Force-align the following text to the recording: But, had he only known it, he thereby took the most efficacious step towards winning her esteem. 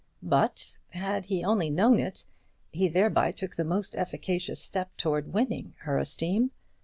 But, 0.23 0.79
had 0.89 1.25
he 1.25 1.43
only 1.43 1.69
known 1.69 1.99
it, 1.99 2.25
he 2.71 2.87
thereby 2.87 3.29
took 3.29 3.55
the 3.55 3.63
most 3.63 3.93
efficacious 3.95 4.59
step 4.59 4.97
towards 4.97 5.29
winning 5.29 5.75
her 5.81 5.99
esteem. 5.99 6.49